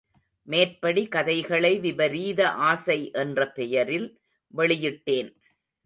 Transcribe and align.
மேற்படி 0.47 1.07
கதைகளை 1.07 1.79
விபரீத 1.79 2.49
ஆசை 2.69 2.99
என்ற 3.13 3.49
பெயரில் 3.51 4.07
வெளியிட்டேன். 4.53 5.31